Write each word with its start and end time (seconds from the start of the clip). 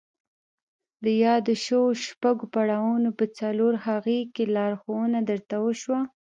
د 1.03 1.05
يادو 1.23 1.53
شويو 1.65 1.99
شپږو 2.05 2.45
پړاوونو 2.53 3.09
په 3.19 3.25
څلورم 3.37 3.81
هغه 3.85 4.15
کې 4.35 4.43
لارښوونه 4.55 5.19
درته 5.29 5.55
وشوه. 5.65 5.99